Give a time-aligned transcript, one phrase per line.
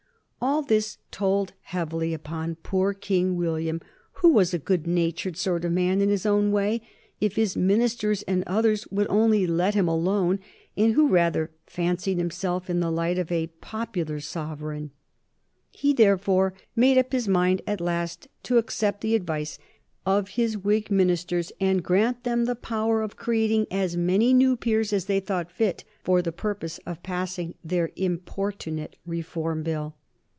[0.43, 3.79] All this told heavily upon poor King William,
[4.13, 6.81] who was a good natured sort of man in his own way
[7.19, 10.39] if his ministers and others would only let him alone,
[10.75, 14.89] and who rather fancied himself in the light of a popular sovereign.
[15.69, 19.59] He therefore made up his mind at last to accept the advice
[20.07, 24.91] of his Whig ministers and grant them the power of creating as many new peers
[24.91, 29.93] as they thought fit, for the purpose of passing their importunate Reform Bill.